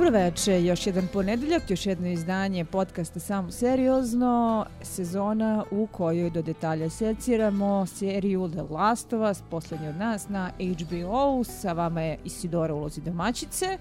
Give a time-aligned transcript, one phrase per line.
[0.00, 6.42] dobro veče, još jedan ponedeljak, još jedno izdanje podcasta Samo seriozno, sezona u kojoj do
[6.42, 12.18] detalja seciramo seriju The Last of Us, poslednji od nas na HBO, sa vama je
[12.24, 13.78] Isidora ulozi domaćice.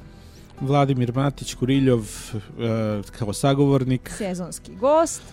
[0.62, 4.12] Vladimir Matić Kuriljov uh, kao sagovornik.
[4.18, 5.24] Sezonski gost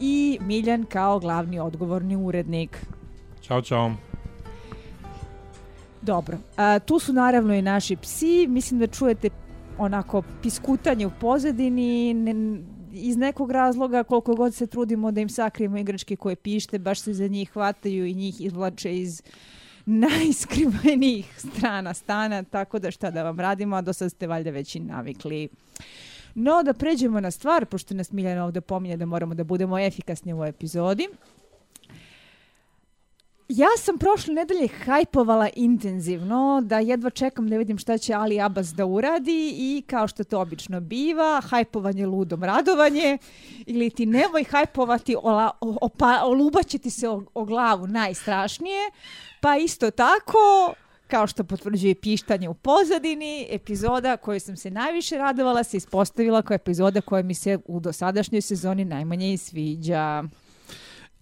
[0.00, 2.86] i Miljan kao glavni odgovorni urednik.
[3.42, 3.92] Ćao, čao.
[6.02, 6.38] Dobro.
[6.56, 8.46] A, tu su naravno i naši psi.
[8.48, 9.30] Mislim da čujete
[9.78, 12.14] onako piskutanje u pozadini.
[12.14, 12.34] Ne,
[12.92, 17.14] iz nekog razloga koliko god se trudimo da im sakrijemo igračke koje pište, baš se
[17.14, 19.22] za njih hvataju i njih izvlače iz
[19.86, 24.74] najskrivenijih strana stana, tako da šta da vam radimo, a do sad ste valjda već
[24.74, 25.48] i navikli.
[26.34, 30.34] No, da pređemo na stvar, pošto nas Miljana ovde pominje da moramo da budemo efikasni
[30.34, 31.08] u epizodi.
[33.48, 38.66] Ja sam prošle nedelje hajpovala intenzivno, da jedva čekam da vidim šta će Ali Abbas
[38.66, 43.18] da uradi i kao što to obično biva, hajpovanje ludom radovanje
[43.66, 46.20] ili ti nemoj hajpovati, ola, opa,
[46.82, 48.90] ti se o, o glavu najstrašnije,
[49.40, 50.74] pa isto tako
[51.06, 56.54] kao što potvrđuje pištanje u pozadini, epizoda koju sam se najviše radovala se ispostavila kao
[56.54, 60.24] epizoda koja mi se u dosadašnjoj sezoni najmanje i sviđa.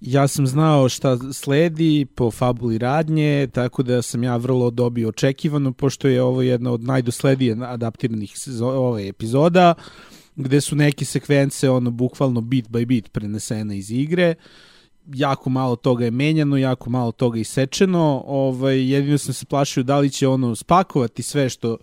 [0.01, 5.73] Ja sam znao šta sledi po fabuli radnje, tako da sam ja vrlo dobio očekivano,
[5.73, 9.75] pošto je ovo jedna od najdosledije adaptiranih ove epizoda,
[10.37, 14.35] gde su neke sekvence ono bukvalno bit by bit prenesene iz igre.
[15.07, 18.23] Jako malo toga je menjano, jako malo toga isečeno.
[18.27, 21.77] Ovaj jedino sam se plašio da li će ono spakovati sve što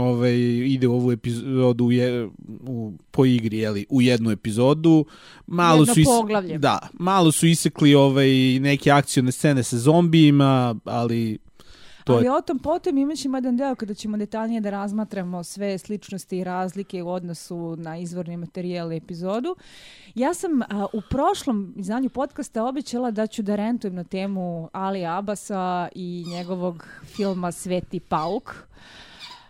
[0.00, 0.34] ovaj,
[0.66, 2.28] ide u ovu epizodu je,
[2.66, 5.04] u, po igri jeli, u jednu epizodu.
[5.46, 6.58] Malo Jedno su is, poglavlje.
[6.58, 8.28] Da, malo su isekli ovaj,
[8.60, 11.38] neke akcione scene sa zombijima, ali
[12.04, 12.32] To Ali je...
[12.32, 17.02] o tom potom imaćemo jedan deo kada ćemo detaljnije da razmatramo sve sličnosti i razlike
[17.02, 19.56] u odnosu na izvorni materijal i epizodu.
[20.14, 25.06] Ja sam a, u prošlom izdanju podcasta obećala da ću da rentujem na temu Ali
[25.06, 28.54] Abasa i njegovog filma Sveti pauk.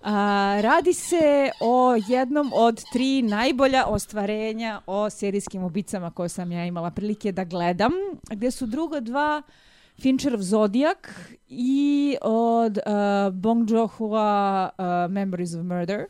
[0.03, 6.65] A, radi se o jednom od tri najbolja ostvarenja o serijskim ubicama koje sam ja
[6.65, 7.93] imala prilike da gledam,
[8.31, 9.43] gde su druga dva
[10.01, 10.99] Fincherov Zodiac
[11.49, 16.07] i od uh, Bong Joon-hua uh, Memories of Murder.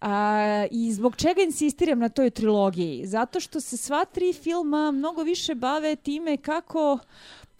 [0.00, 3.06] A, I zbog čega insistiram na toj trilogiji?
[3.06, 6.98] Zato što se sva tri filma mnogo više bave time kako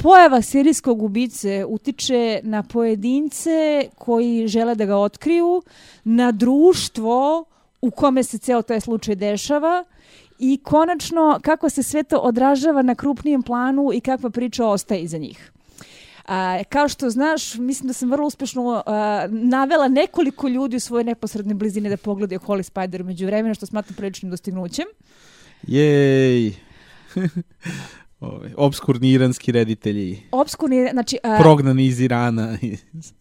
[0.03, 5.63] pojava serijskog ubice utiče na pojedince koji žele da ga otkriju,
[6.05, 7.45] na društvo
[7.81, 9.85] u kome se ceo taj slučaj dešava
[10.39, 15.19] i konačno kako se sve to odražava na krupnijem planu i kakva priča ostaje iza
[15.19, 15.53] njih.
[16.29, 21.05] A, kao što znaš, mislim da sam vrlo uspešno a, navela nekoliko ljudi u svoje
[21.05, 24.87] neposredne blizine da pogledaju Holy Spider među vremena, što smatram priličnim dostignućem.
[25.63, 26.55] Jej!
[28.21, 30.23] Ovaj, obskurni iranski reditelji.
[30.33, 31.19] Obskurni, znači...
[31.25, 32.59] Uh, Prognani iz Irana.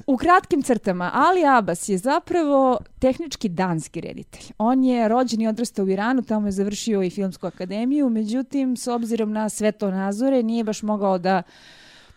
[0.08, 4.44] u kratkim crtama, Ali Abbas je zapravo tehnički danski reditelj.
[4.58, 8.88] On je rođen i odrastao u Iranu, tamo je završio i filmsku akademiju, međutim, s
[8.88, 11.44] obzirom na sve to nazore, nije baš mogao da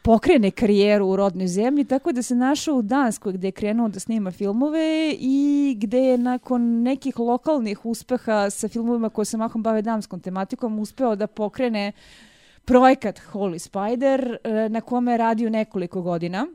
[0.02, 4.00] pokrene karijeru u rodnoj zemlji, tako da se našao u Danskoj gde je krenuo da
[4.00, 9.82] snima filmove i gde je nakon nekih lokalnih uspeha sa filmovima koje se mahom bave
[9.82, 12.31] damskom tematikom uspeo da pokrene uh,
[12.64, 16.46] projekat Holy Spider e, na kome je radio nekoliko godina.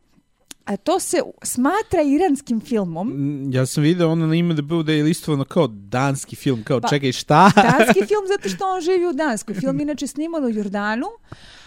[0.65, 3.13] A to se smatra iranskim filmom.
[3.51, 6.87] Ja sam video ono na ime da da je listovano kao danski film, kao pa,
[6.87, 7.51] čekaj šta?
[7.77, 9.55] danski film zato što on živi u Danskoj.
[9.55, 11.07] Film inače sniman u Jordanu,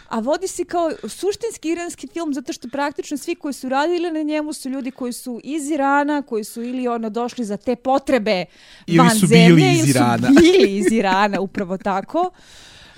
[0.09, 4.23] a vodi se kao suštinski iranski film zato što praktično svi koji su radili na
[4.23, 8.45] njemu su ljudi koji su iz Irana, koji su ili ono došli za te potrebe
[8.87, 10.29] ili van su zemlje, bili iz Irana.
[10.29, 12.31] ili su bili iz Irana, upravo tako.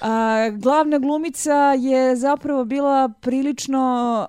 [0.04, 3.80] A, glavna glumica je zapravo bila prilično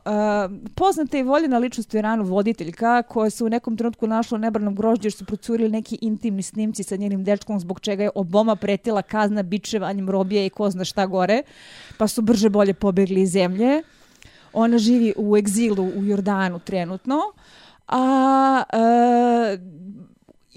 [0.06, 4.40] a, poznata i voljena ličnost u Iranu, voditeljka, koja se u nekom trenutku našla u
[4.40, 8.56] nebranom grožđu jer su procurili neki intimni snimci sa njenim dečkom zbog čega je Obama
[8.56, 11.42] pretila kazna bičevanjem robije i ko zna šta gore,
[11.98, 13.84] pa su brže bolje pobegli iz zemlje.
[14.54, 17.20] Ona živi u egzilu u Jordanu trenutno,
[17.88, 19.58] a, a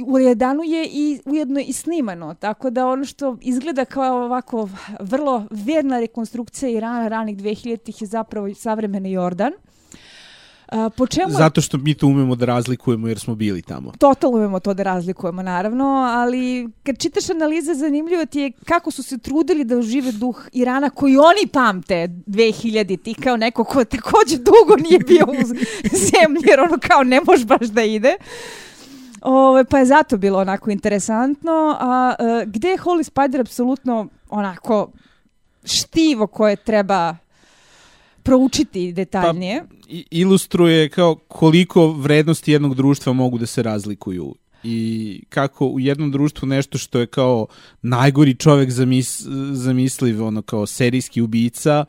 [0.04, 4.68] u Jedanu je i ujedno i snimano, tako da ono što izgleda kao ovako
[5.00, 9.52] vrlo vjerna rekonstrukcija Irana ranih 2000-ih je zapravo savremeni Jordan.
[10.68, 11.30] A, po čemu...
[11.30, 13.92] Zato što mi to umemo da razlikujemo jer smo bili tamo.
[13.98, 19.02] Totalno umemo to da razlikujemo, naravno, ali kad čitaš analize, zanimljivo ti je kako su
[19.02, 24.36] se trudili da užive duh Irana koji oni pamte 2000 ti kao neko ko takođe
[24.36, 25.46] dugo nije bio u
[26.12, 28.16] zemlji jer ono kao ne može baš da ide.
[29.22, 31.76] Ove, pa je zato bilo onako interesantno.
[31.80, 34.90] A e, gde je Holy Spider apsolutno onako
[35.64, 37.16] štivo koje treba
[38.22, 39.64] proučiti detaljnije.
[39.68, 39.76] Pa,
[40.10, 46.48] ilustruje kao koliko vrednosti jednog društva mogu da se razlikuju i kako u jednom društvu
[46.48, 47.46] nešto što je kao
[47.82, 49.22] najgori čovek zamis,
[49.52, 51.84] zamisliv, ono kao serijski ubica,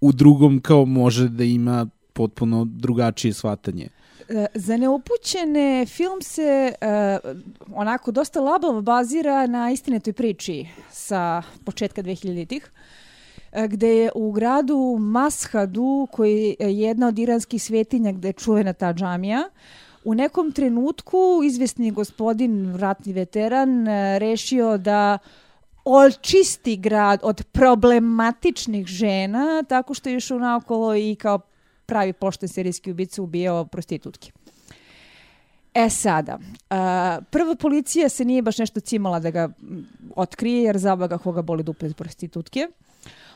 [0.00, 3.88] u drugom kao može da ima potpuno drugačije shvatanje.
[4.30, 7.18] E, Za neupućene film se e,
[7.74, 12.70] onako dosta labavo bazira na istinitoj priči sa početka 2000-ih
[13.52, 18.72] e, gde je u gradu Mashadu, koji je jedna od iranskih svetinja gde je čuvena
[18.72, 19.48] ta džamija,
[20.04, 23.86] u nekom trenutku izvesni gospodin, ratni veteran,
[24.18, 25.18] rešio da
[25.84, 31.40] očisti grad od problematičnih žena tako što je išao naokolo i kao
[31.90, 34.30] pravi pošten serijski ubica ubijao prostitutke.
[35.74, 36.38] E sada,
[36.70, 39.48] a, prva policija se nije baš nešto cimala da ga
[40.16, 42.68] otkrije, jer zabaga koga boli dupe iz prostitutke.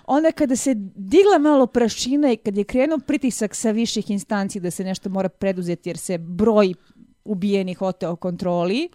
[0.07, 4.71] Onda kada se digla malo prašina i kad je krenuo pritisak sa viših instanci da
[4.71, 6.75] se nešto mora preduzeti jer se broj
[7.25, 8.89] ubijenih oteo kontroli,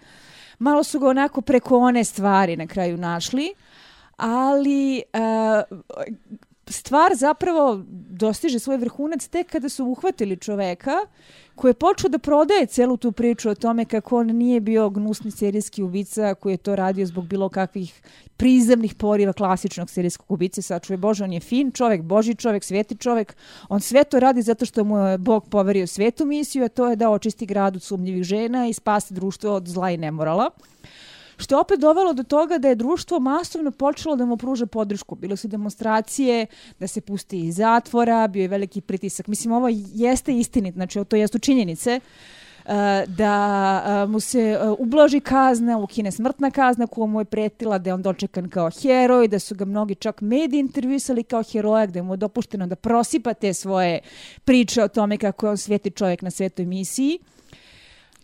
[0.59, 3.53] malo su ga onako preko one stvari na kraju našli,
[4.17, 5.63] ali a,
[6.67, 7.83] stvar zapravo
[8.19, 10.95] dostiže svoj vrhunac tek kada su uhvatili čoveka
[11.55, 15.31] koji je počeo da prodaje celu tu priču o tome kako on nije bio gnusni
[15.31, 18.01] serijski ubica koji je to radio zbog bilo kakvih
[18.37, 20.61] prizemnih poriva klasičnog serijskog ubice.
[20.61, 23.35] Sačuje Bože, on je fin čovek, Boži čovek, sveti čovek.
[23.69, 26.95] On sve to radi zato što mu je Bog poverio svetu misiju, a to je
[26.95, 30.49] da očisti grad od sumnjivih žena i spasi društvo od zla i nemorala
[31.39, 35.15] što je opet dovelo do toga da je društvo masovno počelo da mu pruža podršku.
[35.15, 36.45] Bile su demonstracije,
[36.79, 39.27] da se pusti iz zatvora, bio je veliki pritisak.
[39.27, 41.99] Mislim, ovo jeste istinit, znači to jesu činjenice
[42.65, 42.71] uh,
[43.07, 47.89] da uh, mu se uh, ublaži kazna, ukine smrtna kazna koja mu je pretila, da
[47.89, 52.01] je on dočekan kao heroj, da su ga mnogi čak mediji intervjuisali kao heroja, gde
[52.01, 53.99] mu je dopušteno da prosipa te svoje
[54.45, 57.19] priče o tome kako je on sveti čovjek na svetoj misiji.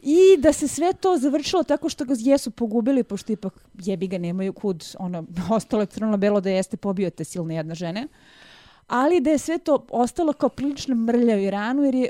[0.07, 3.53] I da se sve to završilo tako što ga jesu pogubili, pošto ipak
[3.83, 7.75] jebi ga nemaju kud, ono, ostalo je crno belo da jeste pobio te silne jedna
[7.75, 8.07] žene.
[8.87, 12.09] Ali da je sve to ostalo kao prilično mrljav i ranu, jer je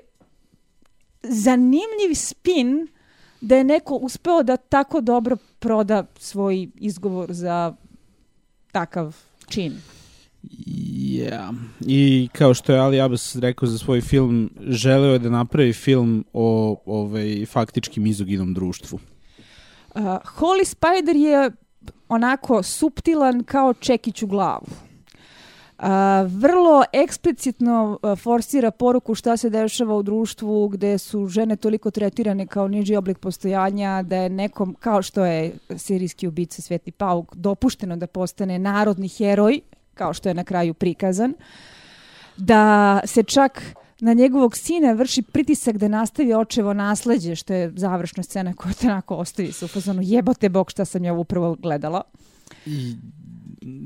[1.24, 2.88] zanimljiv spin
[3.42, 7.74] da je neko uspeo da tako dobro proda svoj izgovor za
[8.72, 9.16] takav
[9.48, 9.82] čin.
[10.96, 11.54] Ja.
[11.82, 16.26] I kao što je Ali Abbas rekao za svoj film, želeo je da napravi film
[16.34, 19.00] o ovaj, faktički mizoginom društvu.
[19.96, 21.52] Uh, Holy Spider je
[22.10, 24.68] onako suptilan kao čekić u glavu.
[25.80, 25.86] Uh,
[26.28, 32.48] vrlo eksplicitno uh, forsira poruku šta se dešava u društvu gde su žene toliko tretirane
[32.48, 37.98] kao niži oblik postojanja da je nekom, kao što je serijski ubica Sveti Pauk, dopušteno
[37.98, 39.62] da postane narodni heroj,
[39.96, 41.34] kao što je na kraju prikazan,
[42.38, 43.62] da se čak
[44.00, 48.88] na njegovog sina vrši pritisak da nastavi očevo nasleđe, što je završna scena koja te
[48.88, 52.02] onako ostavi se u fazonu jebote bog šta sam ja upravo gledala.
[52.66, 52.96] I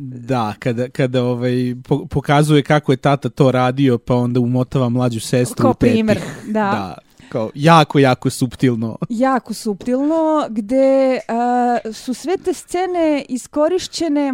[0.02, 5.20] da, kada, kada ovaj, po, pokazuje kako je tata to radio, pa onda umotava mlađu
[5.20, 5.92] sestru Kao u tepih.
[5.92, 6.52] primer, da.
[6.52, 6.98] da.
[7.30, 8.98] Kao jako, jako suptilno.
[9.10, 14.34] Jako suptilno, gde a, su sve te scene iskorišćene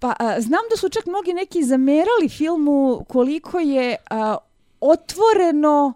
[0.00, 4.36] Pa a, znam da su čak mnogi neki zamerali filmu koliko je a,
[4.80, 5.92] otvoreno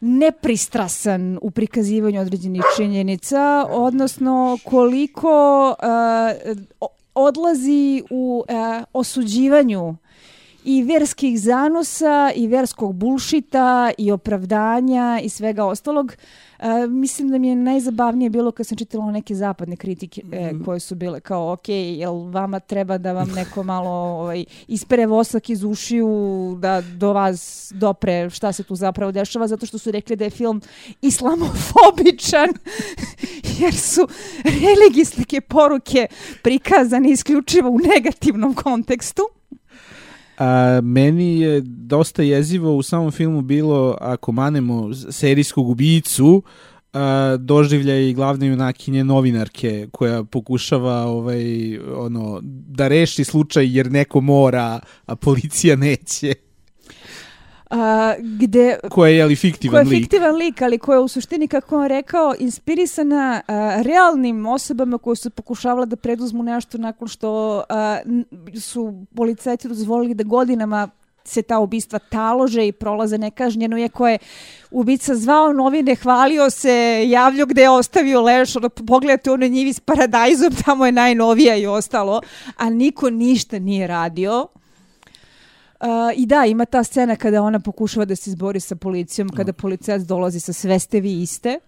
[0.00, 6.32] nepristrasan u prikazivanju određenih činjenica, odnosno koliko a,
[7.14, 9.96] odlazi u a, osuđivanju
[10.64, 16.16] i verskih zanosa i verskog bulšita i opravdanja i svega ostalog.
[16.58, 20.80] E, mislim da mi je najzabavnije bilo kad sam čitala neke zapadne kritike e, koje
[20.80, 25.64] su bile kao ok, jel vama treba da vam neko malo ovaj, ispere vosak iz
[25.64, 30.24] ušiju da do vas dopre šta se tu zapravo dešava zato što su rekli da
[30.24, 30.60] je film
[31.02, 32.48] islamofobičan
[33.60, 34.08] jer su
[34.44, 36.06] religijske poruke
[36.42, 39.22] prikazane isključivo u negativnom kontekstu.
[40.38, 46.42] A, meni je dosta jezivo u samom filmu bilo, ako manemo serijskog ubicu,
[46.92, 54.20] a, doživlja i glavne junakinje novinarke koja pokušava ovaj ono da reši slučaj jer neko
[54.20, 56.34] mora a policija neće
[57.70, 61.48] A, gde koja je koja fiktivan je lik fiktivan lik, ali koja je u suštini,
[61.48, 67.62] kako on rekao, inspirisana a, realnim osobama koje su pokušavala da preduzmu nešto nakon što
[67.68, 67.98] a,
[68.60, 70.88] su policajci dozvolili da godinama
[71.28, 74.18] se ta ubistva talože i prolaze nekažnjeno, iako je
[74.70, 79.80] ubica zvao novine, hvalio se, javljo gde je ostavio leš, ono, pogledajte ono njivi s
[79.80, 82.20] paradajzom, tamo je najnovija i ostalo,
[82.56, 84.46] a niko ništa nije radio.
[85.80, 89.52] Uh, I da, ima ta scena kada ona pokušava da se izbori sa policijom, kada
[89.52, 91.58] policajac dolazi sa sve ste vi iste.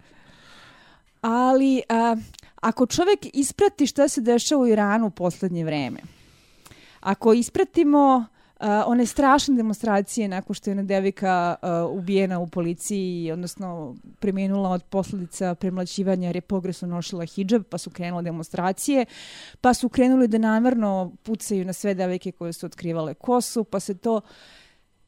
[1.21, 2.19] Ali uh,
[2.55, 5.99] ako čovek isprati šta se dešava u Iranu u poslednje vreme,
[6.99, 8.25] ako ispratimo
[8.61, 14.69] Uh, one strašne demonstracije nakon što je jedna devika uh, ubijena u policiji, odnosno preminula
[14.69, 19.05] od posledica premlaćivanja jer je pogresno nošila hijab, pa su krenule demonstracije,
[19.61, 23.97] pa su krenuli da namerno pucaju na sve devike koje su otkrivale kosu, pa se
[23.97, 24.21] to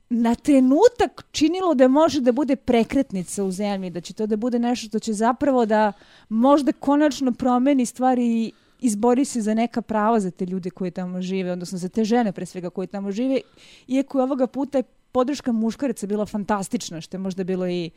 [0.09, 4.59] na trenutak činilo da može da bude prekretnica u zemlji, da će to da bude
[4.59, 5.93] nešto što će zapravo da
[6.29, 8.51] možda konačno promeni stvari
[8.83, 12.31] izbori se za neka prava za te ljude koji tamo žive, odnosno za te žene
[12.31, 13.41] pre svega koji tamo žive,
[13.87, 17.91] iako je ovoga puta podrška muškaraca bila fantastična, što je možda bilo i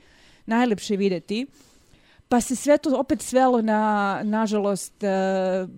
[0.47, 1.47] najlepše videti.
[2.29, 5.71] Pa se sve to opet svelo na, nažalost, uh,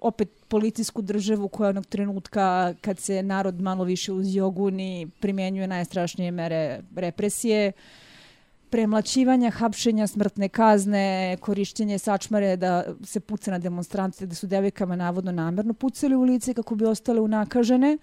[0.00, 6.30] opet policijsku državu koja onog trenutka kad se narod malo više uz joguni primenjuje najstrašnije
[6.30, 7.72] mere represije,
[8.70, 15.32] premlaćivanja, hapšenja, smrtne kazne, korišćenje sačmare da se puca na demonstrante, da su devojkama navodno
[15.32, 17.98] namerno pucali u lice kako bi ostale unakažene.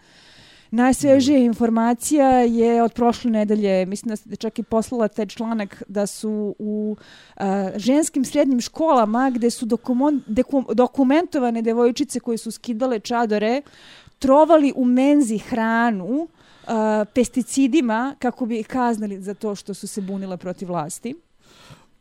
[0.72, 6.08] Najsvežija informacija je od prošle nedelje, mislim da ste čak i poslala taj članak da
[6.08, 6.96] su u
[7.38, 7.44] uh,
[7.76, 9.68] ženskim srednjim školama gde su
[10.74, 13.62] dokumentovane devojčice koje su skidale čadore
[14.20, 16.28] trovali u menzi hranu
[16.68, 21.16] uh, pesticidima kako bi ih kaznili za to što su se bunile protiv vlasti.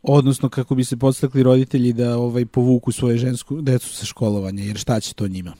[0.03, 4.77] Odnosno kako bi se podstakli roditelji da ovaj povuku svoje žensku decu sa školovanja, jer
[4.77, 5.53] šta će to njima?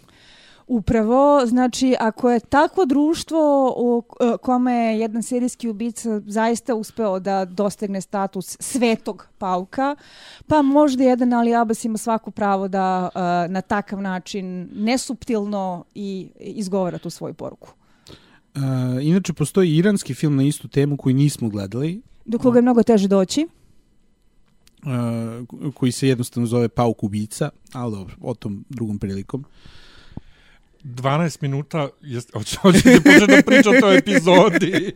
[0.67, 7.21] Upravo, znači ako je takvo društvo u e, kome je jedan serijski ubica zaista uspeo
[7.21, 9.97] da dostegne status svetog pauka,
[10.47, 13.21] pa možda jedan Ali Abbas ima svako pravo da uh,
[13.53, 17.69] na takav način nesuptilno i izgovara tu svoju poruku.
[18.55, 18.61] Uh,
[19.05, 22.03] inače, postoji iranski film na istu temu koji nismo gledali.
[22.25, 23.47] Do koga je mnogo teže doći.
[24.83, 29.45] Uh, koji se jednostavno zove Pauk ubica, ali dobro, o tom drugom prilikom.
[30.85, 31.89] 12 minuta,
[32.33, 34.93] hoće, hoće da početi da priča o toj epizodi.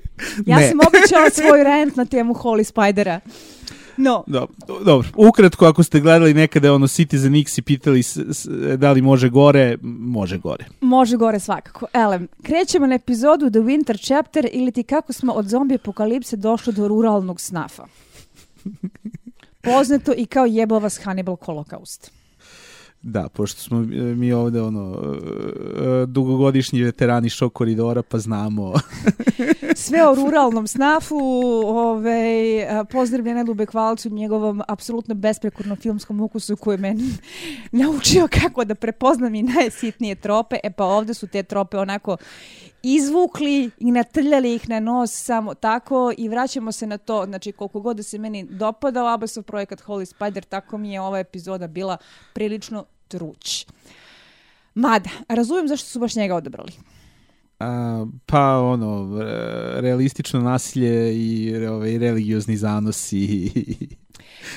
[0.47, 0.69] ja ne.
[0.69, 3.21] sam običala svoj rent na temu Holy Spidera.
[3.99, 4.25] No.
[4.27, 5.09] Dobro, dobro.
[5.17, 9.29] Ukratko, ako ste gledali nekada ono Citizen X i pitali s, s, da li može
[9.29, 10.65] gore, može gore.
[10.81, 11.87] Može gore svakako.
[11.93, 16.73] Elem, krećemo na epizodu The Winter Chapter ili ti kako smo od zombi apokalipse došli
[16.73, 17.87] do ruralnog snafa.
[19.61, 22.18] Poznato i kao jebovas Hannibal Holocaust.
[23.09, 23.85] Da, pošto smo e,
[24.15, 28.73] mi ovde ono e, dugogodišnji veterani šok koridora, pa znamo.
[29.77, 31.19] Sve o ruralnom snafu,
[31.67, 37.09] ovaj, pozdravlja Nedube Kvalcu njegovom apsolutno besprekornom filmskom ukusu koji je meni
[37.83, 40.57] naučio kako da prepoznam i najsitnije trope.
[40.65, 42.17] E pa ovde su te trope onako
[42.83, 47.81] izvukli i natrljali ih na nos samo tako i vraćamo se na to, znači koliko
[47.81, 51.97] god da se meni dopadao Abbasov projekat Holy Spider, tako mi je ova epizoda bila
[52.33, 53.67] prilično truć.
[54.75, 56.73] Mada, razumem zašto su baš njega odabrali.
[57.61, 59.19] A, pa ono,
[59.81, 63.51] realistično nasilje i ovaj, religiozni zanosi.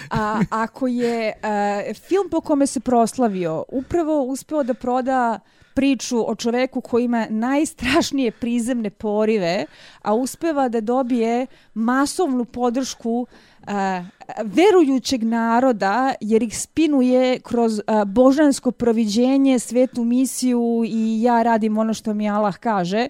[0.10, 5.40] A, ako je a, film po kome se proslavio upravo uspeo da proda
[5.74, 9.66] priču o čoveku koji ima najstrašnije prizemne porive,
[10.02, 13.28] a uspeva da dobije masovnu podršku
[13.62, 13.68] uh,
[14.44, 21.94] verujućeg naroda, jer ih spinuje kroz uh, božansko proviđenje, svetu misiju i ja radim ono
[21.94, 23.08] što mi Allah kaže.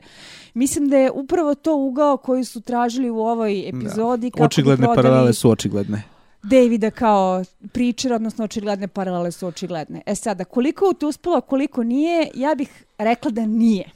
[0.53, 3.77] Mislim da je upravo to ugao koji su tražili u ovoj da.
[3.77, 4.31] epizodi.
[4.37, 4.43] Da.
[4.43, 6.03] Očigledne paralele su očigledne.
[6.43, 10.01] Davida kao pričer, odnosno očigledne paralele su očigledne.
[10.05, 13.89] E sada, koliko je to uspelo, koliko nije, ja bih rekla da nije.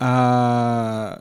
[0.00, 1.16] A,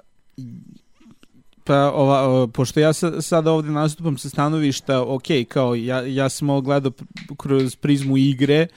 [1.63, 6.49] pa ova, pošto ja sa, sada ovde nastupam sa stanovišta, ok, kao ja, ja sam
[6.49, 6.91] ovo gledao
[7.37, 8.67] kroz prizmu igre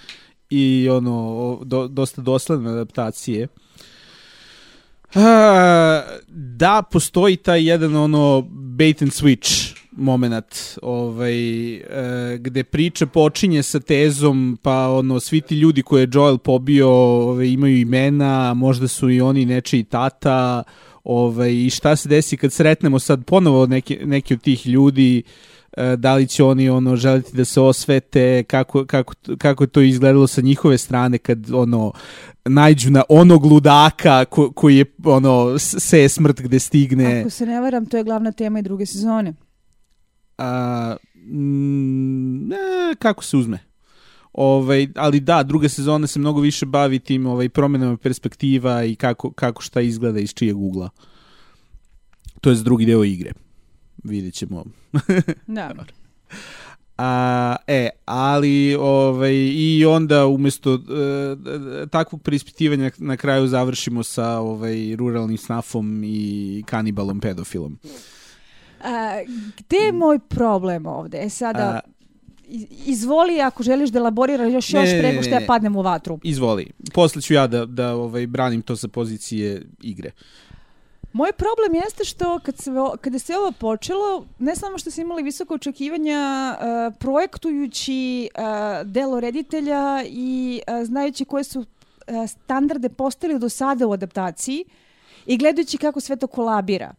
[0.50, 3.48] i ono, do, dosta dosledne adaptacije.
[5.14, 13.62] A, da, postoji taj jedan ono bait and switch moment ovaj, e, gde priča počinje
[13.62, 18.88] sa tezom pa ono svi ti ljudi koje je Joel pobio ovaj, imaju imena, možda
[18.88, 20.62] su i oni nečiji tata
[21.04, 25.22] ovaj, i šta se desi kad sretnemo sad ponovo neke, neke od tih ljudi
[25.76, 29.80] e, da li će oni ono želiti da se osvete, kako, kako, kako je to
[29.80, 31.92] izgledalo sa njihove strane kad ono
[32.44, 37.20] najđu na onog ludaka ko, koji je ono se smrt gde stigne.
[37.20, 39.34] Ako se ne varam, to je glavna tema i druge sezone.
[40.38, 42.56] A, mm, ne,
[42.98, 43.58] kako se uzme?
[44.32, 49.32] Ovaj, ali da, druga sezona se mnogo više bavi tim ovaj, promjenama perspektiva i kako,
[49.32, 50.90] kako šta izgleda iz čijeg ugla.
[52.40, 53.32] To je drugi deo igre.
[54.04, 54.64] Vidjet ćemo.
[55.46, 55.74] da.
[56.98, 64.96] A, e, ali ovaj, i onda umjesto e, takvog preispitivanja na kraju završimo sa ovaj,
[64.96, 67.78] ruralnim snafom i kanibalom pedofilom.
[68.84, 69.22] A,
[69.58, 71.22] gde je moj problem ovde?
[71.22, 71.90] E sada, A,
[72.86, 76.18] izvoli ako želiš da elaboriraš još, ne, još prego što ja padnem u vatru.
[76.22, 76.70] Izvoli.
[76.94, 80.10] Posle ću ja da, da ovaj, branim to sa pozicije igre.
[81.12, 85.22] Moj problem jeste što kad se, kada se ovo počelo, ne samo što su imali
[85.22, 91.66] visoko očekivanja uh, projektujući uh, delo reditelja i uh, znajući koje su uh,
[92.28, 94.64] standarde postavili do sada u adaptaciji
[95.26, 96.94] i gledajući kako sve to kolabira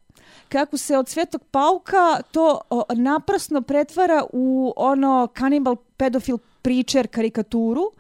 [0.50, 2.62] kako se od Svetog Pauka to
[2.96, 7.92] naprasno pretvara u ono kanibal pedofil pričer karikaturu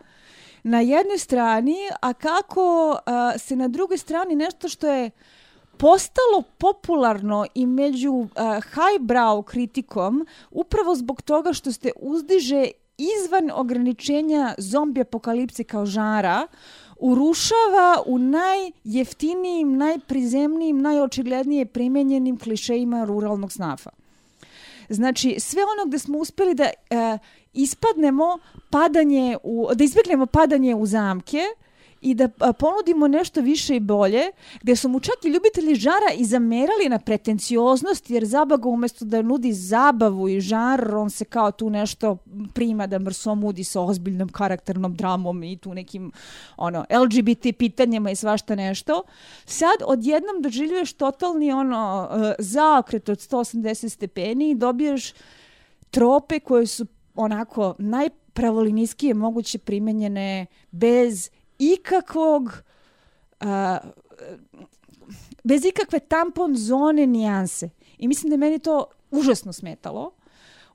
[0.63, 5.11] na jednoj strani, a kako a, se na drugoj strani nešto što je
[5.77, 12.65] postalo popularno i među uh, highbrow kritikom upravo zbog toga što ste uzdiže
[12.97, 16.47] izvan ograničenja zombi apokalipse kao žara,
[16.99, 23.89] urušava u najjeftinijim, najprizemnijim, najočiglednije primenjenim klišejima ruralnog snafa.
[24.89, 27.19] Znači, sve ono gde smo uspeli da uh,
[27.53, 28.37] ispadnemo
[28.69, 31.41] padanje u, da izbjegnemo padanje u zamke,
[32.05, 34.21] i da ponudimo nešto više i bolje,
[34.61, 39.21] gde su mu čak i ljubitelji žara i zamerali na pretencioznost, jer Zabaga umesto da
[39.21, 42.17] nudi zabavu i žar, on se kao tu nešto
[42.53, 46.11] prima da mrsomudi sa ozbiljnom karakternom dramom i tu nekim
[46.57, 49.03] ono, LGBT pitanjima i svašta nešto.
[49.45, 55.13] Sad odjednom doživljuješ totalni ono, uh, zaokret od 180 stepeni i dobiješ
[55.91, 62.63] trope koje su onako najpravolinijskije moguće primenjene bez ikakvog
[63.39, 63.77] a,
[65.43, 67.69] bez ikakve tampon zone nijanse.
[67.97, 70.11] I mislim da je meni to užasno smetalo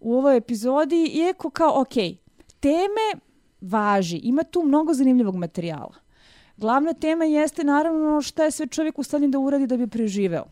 [0.00, 1.94] u ovoj epizodi, iako kao, ok,
[2.60, 3.20] teme
[3.60, 5.94] važi, ima tu mnogo zanimljivog materijala.
[6.56, 10.44] Glavna tema jeste naravno šta je sve čovjek u stanju da uradi da bi preživeo.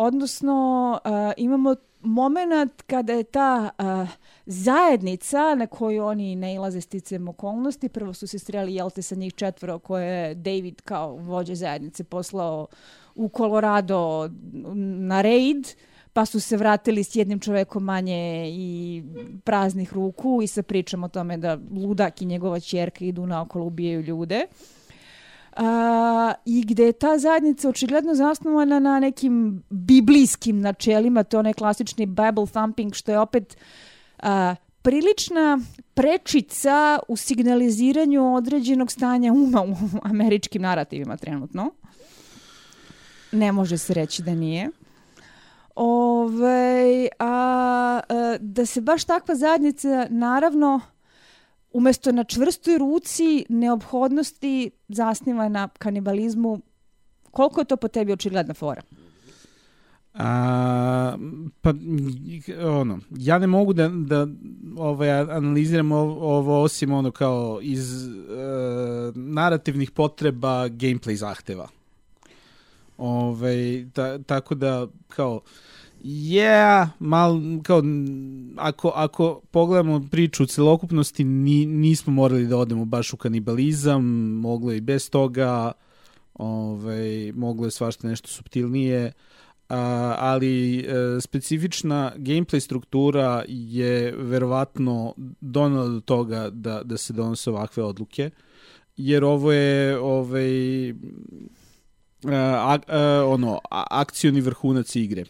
[0.00, 4.08] Odnosno, uh, imamo moment kada je ta uh,
[4.46, 9.34] zajednica na koju oni ne ilaze sticam okolnosti, prvo su se streli jelte sa njih
[9.34, 12.66] četvoro koje je David kao vođa zajednice poslao
[13.14, 14.30] u Colorado
[15.08, 15.68] na raid,
[16.12, 19.02] pa su se vratili s jednim čovekom manje i
[19.44, 24.00] praznih ruku i sa pričom o tome da ludak i njegova čerka idu naokolo ubijaju
[24.02, 24.46] ljude.
[24.50, 24.77] Uh,
[26.44, 32.46] i gde je ta zajednica očigledno zasnovana na nekim biblijskim načelima, to onaj klasični Bible
[32.52, 33.56] thumping, što je opet
[34.22, 34.28] uh,
[34.82, 35.58] prilična
[35.94, 39.74] prečica u signaliziranju određenog stanja uma u
[40.10, 41.70] američkim narativima trenutno.
[43.32, 44.70] Ne može se reći da nije.
[45.74, 50.80] Ove, a, a, da se baš takva zajednica naravno
[51.78, 56.60] umesto na čvrstoj ruci neophodnosti zasniva na kanibalizmu,
[57.30, 58.82] koliko je to po tebi očigledna fora?
[60.14, 61.16] A,
[61.60, 61.74] pa
[62.62, 64.26] ono, ja ne mogu da, da
[64.76, 68.12] ovaj, analiziram ovo, osim ono kao iz uh,
[69.14, 71.68] narativnih potreba gameplay zahteva.
[72.98, 75.40] Ove, ovaj, ta, tako da kao
[76.04, 77.82] Yeah, mal, kao,
[78.56, 84.04] ako, ako pogledamo priču u celokupnosti, ni, nismo morali da odemo baš u kanibalizam,
[84.40, 85.72] moglo i bez toga,
[86.34, 89.12] ovaj, moglo je svašta nešto subtilnije,
[89.68, 97.50] a, ali e, specifična gameplay struktura je verovatno donala do toga da, da se donose
[97.50, 98.30] ovakve odluke,
[98.96, 100.90] jer ovo je ovaj,
[102.24, 105.24] a, a, ono, akcioni vrhunac igre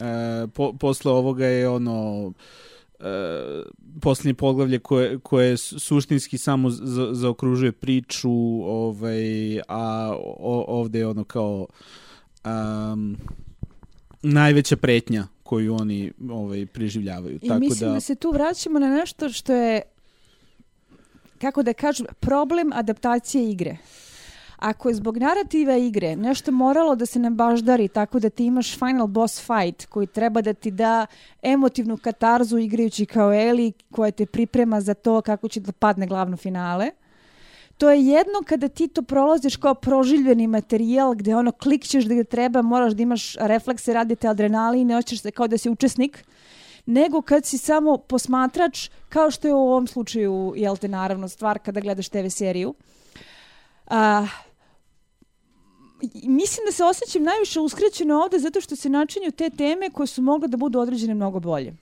[0.00, 2.32] E, po, posle ovoga je ono
[3.00, 3.62] e,
[4.00, 8.32] poslednje poglavlje koje, koje suštinski samo za, zaokružuje priču
[8.64, 11.66] ovaj, a o, ovde je ono kao
[12.44, 13.16] um,
[14.22, 17.38] najveća pretnja koju oni ovaj, preživljavaju.
[17.42, 17.94] I Tako mislim da...
[17.94, 19.82] da se tu vraćamo na nešto što je
[21.40, 23.76] kako da kažem, problem adaptacije igre.
[24.56, 28.78] Ako je zbog narativa igre nešto moralo da se ne baždari tako da ti imaš
[28.78, 31.06] final boss fight koji treba da ti da
[31.42, 36.36] emotivnu katarzu igrajući kao Eli koja te priprema za to kako će da padne glavno
[36.36, 36.90] finale,
[37.78, 42.62] to je jedno kada ti to prolaziš kao proživljeni materijal gde ono klikćeš da treba,
[42.62, 46.24] moraš da imaš reflekse, radite adrenalin, ne osjećaš se kao da si učesnik,
[46.86, 51.58] nego kad si samo posmatrač, kao što je u ovom slučaju, jel te, naravno, stvar
[51.58, 52.74] kada gledaš TV seriju.
[53.86, 54.26] A,
[56.22, 60.22] mislim da se osjećam najviše uskrećeno ovde zato što se načinju te teme koje su
[60.22, 61.74] mogle da budu određene mnogo bolje.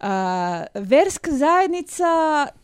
[0.00, 0.06] Uh,
[0.74, 2.06] verska zajednica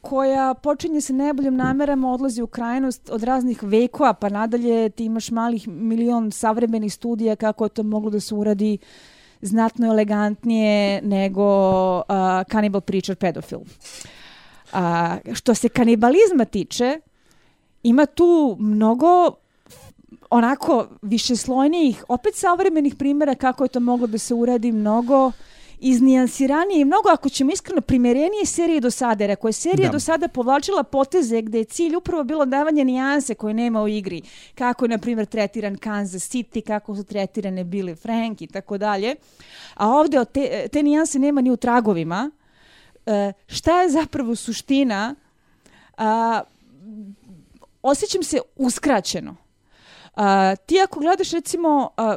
[0.01, 5.31] koja počinje sa najboljim namerama odlazi u krajnost od raznih vekova pa nadalje ti imaš
[5.31, 8.79] malih milion savremenih studija kako je to moglo da se uradi
[9.41, 12.05] znatno elegantnije nego uh,
[12.51, 13.59] Cannibal Preacher pedofil.
[13.59, 14.79] Uh,
[15.35, 17.01] što se kanibalizma tiče,
[17.83, 19.33] ima tu mnogo
[20.31, 25.33] onako višeslojnijih, opet savremenih primjera kako je to moglo da se uradi mnogo
[25.81, 29.93] iznijansiranije i mnogo, ako ćemo iskreno, primjerenije serije do sada, jer ako je serija da.
[29.93, 34.23] do sada povlačila poteze gde je cilj upravo bilo davanje nijanse koje nema u igri,
[34.55, 39.15] kako je, na primjer, tretiran Kansas City, kako su tretirane Billy Frank i tako dalje,
[39.75, 42.31] a ovde te, te nijanse nema ni u tragovima,
[43.07, 45.15] e, šta je zapravo suština?
[45.97, 46.43] A,
[47.83, 49.46] osjećam se uskraćeno.
[50.17, 52.17] A, ti ako gledaš recimo a,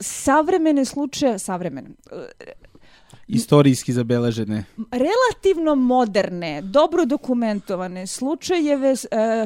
[0.00, 1.88] savremene slučaje, savremene,
[3.28, 4.64] istorijski zabeležene?
[4.92, 8.96] Relativno moderne, dobro dokumentovane slučajeve e,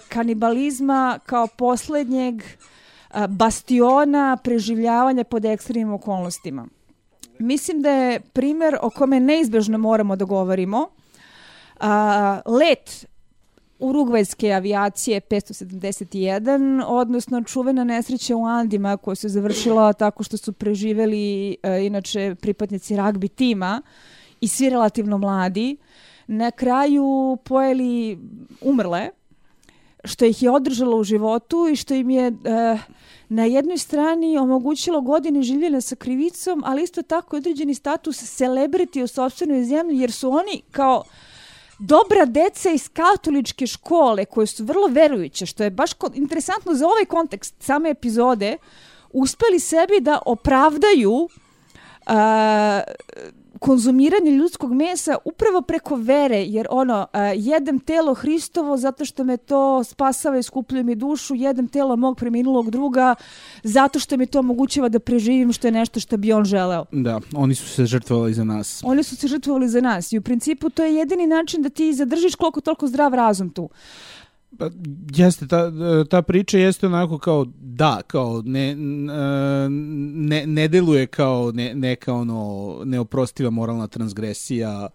[0.08, 2.46] kanibalizma kao poslednjeg e,
[3.28, 6.66] bastiona preživljavanja pod ekstremnim okolnostima.
[7.38, 10.88] Mislim da je primer o kome neizbežno moramo da govorimo.
[11.80, 13.06] A, let
[13.82, 21.56] urugvajske avijacije 571, odnosno čuvena nesreća u Andima koja se završila tako što su preživeli
[21.62, 23.82] e, inače pripadnici ragbi tima
[24.40, 25.76] i svi relativno mladi,
[26.26, 28.18] na kraju pojeli
[28.60, 29.10] umrle,
[30.04, 32.32] što ih je održalo u životu i što im je e,
[33.28, 39.06] na jednoj strani omogućilo godine življenja sa krivicom, ali isto tako određeni status celebrity u
[39.06, 41.04] sobstvenoj zemlji, jer su oni kao
[41.84, 47.04] dobra deca iz katoličke škole koje su vrlo verujuće, što je baš interesantno za ovaj
[47.04, 48.56] kontekst same epizode,
[49.12, 51.28] uspeli sebi da opravdaju uh,
[53.62, 59.36] konzumiranje ljudskog mesa upravo preko vere, jer ono, uh, jedem telo Hristovo zato što me
[59.36, 63.14] to spasava i skupljuje mi dušu, jedem telo mog preminulog druga
[63.62, 66.84] zato što mi to omogućava da preživim što je nešto što bi on želeo.
[66.92, 68.82] Da, oni su se žrtvovali za nas.
[68.84, 71.92] Oni su se žrtvovali za nas i u principu to je jedini način da ti
[71.94, 73.68] zadržiš koliko toliko zdrav razum tu.
[74.58, 74.70] Pa,
[75.14, 75.72] jeste, ta,
[76.10, 82.76] ta priča jeste onako kao, da, kao, ne, ne, ne deluje kao ne, neka ono
[82.84, 84.88] neoprostiva moralna transgresija,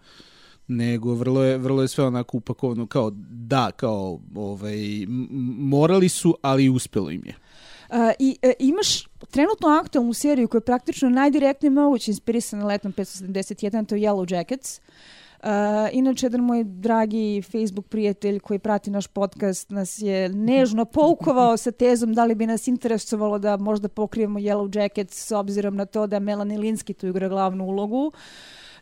[0.68, 5.06] nego vrlo je, vrlo je sve onako upakovano kao, da, kao, ovaj,
[5.58, 7.34] morali su, ali uspelo im je.
[7.90, 13.86] Uh, I uh, imaš trenutno aktualnu seriju koja je praktično najdirektnije moguće inspirisana letom 571,
[13.86, 14.78] to je Yellow Jackets.
[14.78, 14.94] Uh,
[15.42, 15.48] Uh,
[15.92, 21.70] inače, jedan moj dragi Facebook prijatelj koji prati naš podcast nas je nežno poukovao sa
[21.70, 26.06] tezom da li bi nas interesovalo da možda pokrijemo Yellow Jackets s obzirom na to
[26.06, 28.06] da Melanie Linsky tu igra glavnu ulogu.
[28.06, 28.12] Uh,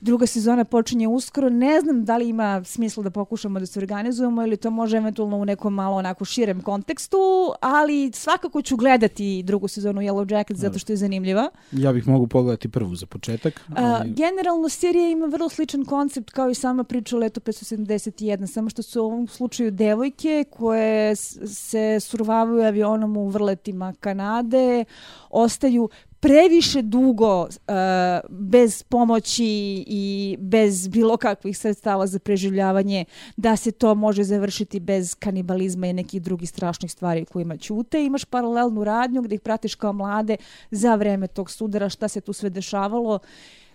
[0.00, 1.48] Druga sezona počinje uskoro.
[1.48, 5.36] Ne znam da li ima smisla da pokušamo da se organizujemo ili to može eventualno
[5.36, 7.18] u nekom malo onako širem kontekstu,
[7.60, 11.50] ali svakako ću gledati drugu sezonu Yellow Jacket zato što je zanimljiva.
[11.72, 13.60] Ja bih mogu pogledati prvu za početak.
[13.76, 13.86] Ali...
[13.86, 18.70] A, generalno serija ima vrlo sličan koncept kao i sama priča o Leto 571, samo
[18.70, 24.84] što su u ovom slučaju devojke koje se survavaju avionom u vrletima Kanade,
[25.30, 25.88] ostaju
[26.26, 27.48] previše dugo uh,
[28.28, 33.04] bez pomoći i bez bilo kakvih sredstava za preživljavanje
[33.36, 38.04] da se to može završiti bez kanibalizma i nekih drugih strašnih stvari kojima ćute.
[38.04, 40.36] Imaš paralelnu radnju gde ih pratiš kao mlade
[40.70, 43.18] za vreme tog sudara šta se tu sve dešavalo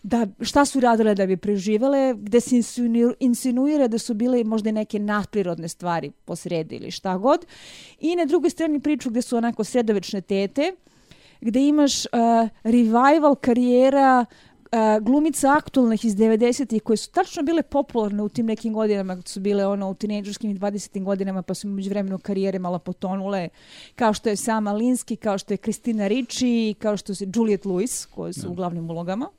[0.04, 2.56] da, šta su radile da bi preživele, gde se
[3.20, 7.46] insinuira da su bile možda neke nadprirodne stvari posredi ili šta god.
[8.00, 10.72] I na drugoj strani priču gde su onako sredovečne tete,
[11.41, 12.12] gde imaš uh,
[12.63, 14.25] revival karijera
[14.71, 19.27] uh, glumica aktualnih iz 90-ih koje su tačno bile popularne u tim nekim godinama kad
[19.27, 21.04] su bile ono u tinejdžerskim i 20.
[21.04, 23.49] godinama pa su među vremenu karijere malo potonule
[23.95, 28.08] kao što je Sama Linski, kao što je Kristina Ricci, kao što je Juliette Lewis
[28.15, 28.56] koje su u da.
[28.56, 29.30] glavnim ulogama.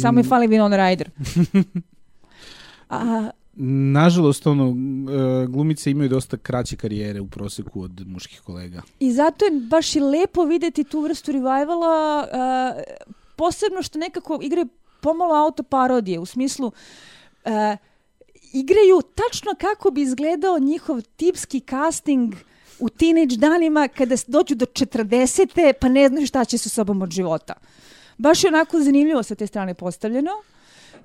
[0.00, 0.28] Samo je mm.
[0.28, 1.08] fali Winona Ryder.
[2.88, 3.30] A,
[3.92, 8.82] nažalost, ono, e, glumice imaju dosta kraće karijere u proseku od muških kolega.
[9.00, 12.82] I zato je baš i lepo videti tu vrstu revivala, uh,
[13.36, 14.66] posebno što nekako igre
[15.00, 17.52] pomalo autoparodije, u smislu uh,
[18.52, 22.34] igraju tačno kako bi izgledao njihov tipski casting
[22.78, 25.72] u teenage danima kada dođu do 40.
[25.80, 27.54] pa ne znaju šta će sa sobom od života.
[28.18, 30.30] Baš je onako zanimljivo sa te strane postavljeno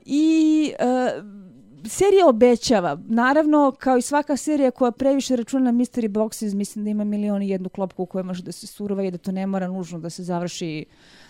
[0.06, 1.48] i uh,
[1.88, 3.00] serija obećava.
[3.08, 7.42] Naravno, kao i svaka serija koja previše računa na mystery boxes, mislim da ima milion
[7.42, 10.00] i jednu klopku u kojoj može da se surova i da to ne mora nužno
[10.00, 10.86] da se završi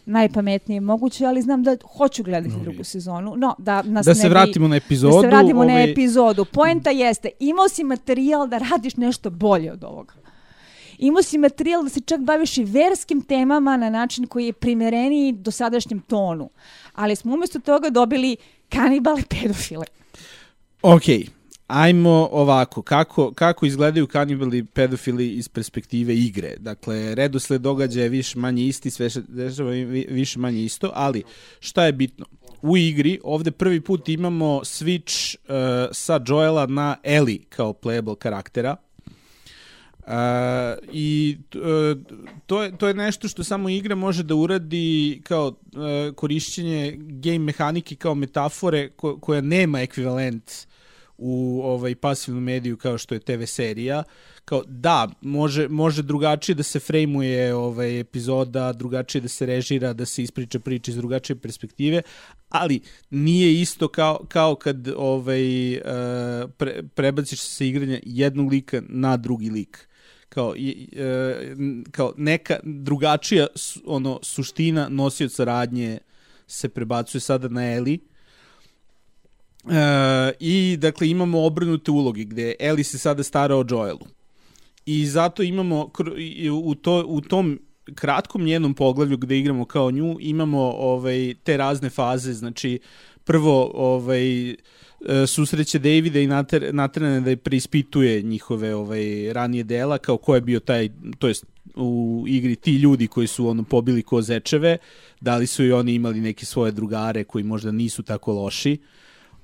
[0.05, 3.35] najpametnije moguće, ali znam da hoću gledati no, drugu sezonu.
[3.35, 5.15] No, da, nas da se ne vratimo na epizodu.
[5.15, 5.73] Da se vratimo ovaj...
[5.73, 6.45] na epizodu.
[6.45, 10.13] Poenta jeste, imao si materijal da radiš nešto bolje od ovoga.
[10.97, 15.31] Imao si materijal da se čak baviš i verskim temama na način koji je primereniji
[15.31, 16.49] dosadašnjem tonu.
[16.93, 18.37] Ali smo umjesto toga dobili
[18.69, 19.85] kanibale pedofile.
[20.81, 21.03] Ok,
[21.67, 26.55] ajmo ovako, kako, kako izgledaju kanibali pedofili iz perspektive igre?
[26.57, 29.71] Dakle, redosled događaja je više manje isti, sve se dešava
[30.09, 31.23] više manje isto, ali
[31.59, 32.25] šta je bitno?
[32.61, 38.75] U igri ovde prvi put imamo switch uh, sa Joela na Ellie kao playable karaktera.
[40.07, 40.13] Uh,
[40.91, 41.97] I uh,
[42.45, 47.39] to, je, to je nešto što samo igra može da uradi kao uh, korišćenje game
[47.39, 50.51] mehanike kao metafore ko, koja nema ekvivalent
[51.17, 54.03] u ovaj pasivnu mediju kao što je TV serija.
[54.45, 60.05] Kao da može može drugačije da se frejmuje ovaj epizoda drugačije da se režira da
[60.05, 62.01] se ispriča priča iz drugačije perspektive
[62.49, 65.81] ali nije isto kao kao kad ovaj uh,
[66.57, 69.87] pre, prebaciš se igranja jednog lika na drugi lik
[70.29, 71.55] kao, e,
[71.91, 73.47] kao neka drugačija
[73.85, 75.99] ono suština nosioca radnje
[76.47, 77.99] se prebacuje sada na Eli.
[79.69, 84.07] E, I dakle imamo obrnute uloge gde Eli se sada stara o Joelu.
[84.85, 85.91] I zato imamo
[86.63, 87.59] u, to, u tom
[87.95, 92.79] kratkom njenom poglavlju gde igramo kao nju imamo ovaj te razne faze znači
[93.23, 94.55] prvo ovaj
[95.27, 96.27] susreće Davida i
[96.71, 101.45] natrane da je preispituje njihove ovaj ranije dela kao ko je bio taj to jest
[101.75, 104.77] u igri ti ljudi koji su ono pobili ko zečeve.
[105.21, 108.77] Da li su i oni imali neke svoje drugare koji možda nisu tako loši.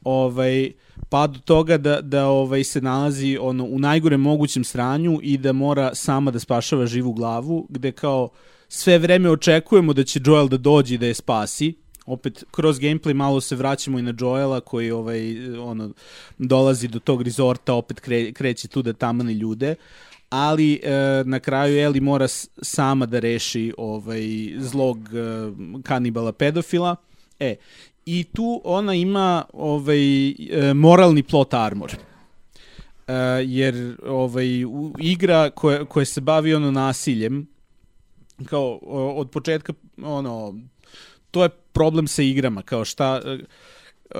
[0.04, 0.72] Ovaj
[1.10, 5.54] pa do toga da da ovaj se nalazi ono u najgorem mogućem sranju i da
[5.54, 8.30] mora sama da spašava živu glavu gde kao
[8.68, 13.14] sve vreme očekujemo da će Joel da dođe i da je spasi opet kroz gameplay
[13.14, 15.92] malo se vraćamo i na Joela koji ovaj ono
[16.38, 19.76] dolazi do tog rezorta opet kre, kreće tu da tamani ljude
[20.34, 22.28] ali e, na kraju Eli mora
[22.62, 25.52] sama da reši ovaj zlog e,
[25.84, 26.96] kanibala pedofila.
[27.40, 27.56] E
[28.06, 31.92] i tu ona ima ovaj e, moralni plot armor.
[33.08, 33.14] E,
[33.46, 37.48] jer ovaj u, igra koja koja se bavi ono nasiljem
[38.46, 38.80] kao
[39.16, 40.60] od početka ono
[41.34, 43.22] to je problem sa igrama, kao šta,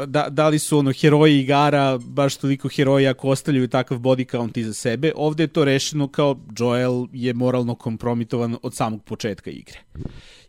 [0.06, 4.58] da, da li su ono heroji igara baš toliko heroji ako ostavljaju takav body count
[4.58, 5.12] iza sebe.
[5.16, 9.80] Ovde je to rešeno kao Joel je moralno kompromitovan od samog početka igre.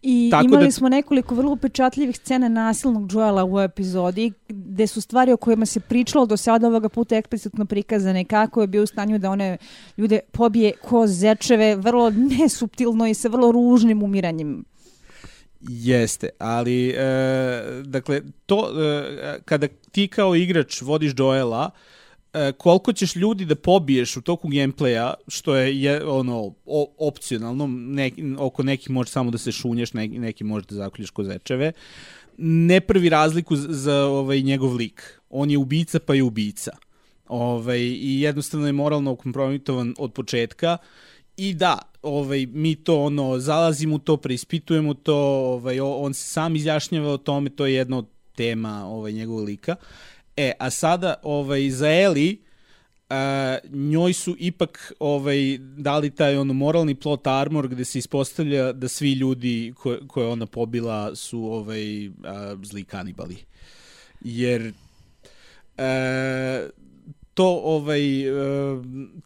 [0.02, 0.70] I Tako imali da...
[0.70, 5.80] smo nekoliko vrlo upečatljivih scena nasilnog Joela u epizodi, gde su stvari o kojima se
[5.80, 9.56] pričalo do sada ovoga puta eksplicitno prikazane, kako je bio u stanju da one
[9.96, 14.64] ljude pobije ko zečeve, vrlo nesuptilno i sa vrlo ružnim umiranjem
[15.68, 21.70] Jeste, ali e, dakle to e, kada ti kao igrač vodiš Joela,
[22.32, 27.66] e, koliko ćeš ljudi da pobiješ u toku gameplaya, što je, je ono o, opcionalno,
[27.68, 31.72] neki, oko nekih može samo da se šunješ, neki, neki može da zakoljiš kozečeve,
[32.38, 35.20] ne pravi razliku za, za ovaj njegov lik.
[35.30, 36.76] On je ubica pa je ubica.
[37.28, 40.78] Ovaj, I jednostavno je moralno kompromitovan od početka.
[41.36, 45.16] I da, ovaj, mi to ono, zalazimo u to, preispitujemo to,
[45.54, 49.76] ovaj, on se sam izjašnjava o tome, to je jedna od tema ovaj, njegovog lika.
[50.36, 52.42] E, a sada ovaj, za Eli,
[53.10, 58.88] a, njoj su ipak ovaj, dali taj ono moralni plot armor gde se ispostavlja da
[58.88, 63.36] svi ljudi koje, koje ona pobila su ovaj, a, zli kanibali.
[64.20, 64.72] Jer
[65.78, 66.68] a,
[67.34, 68.00] to ovaj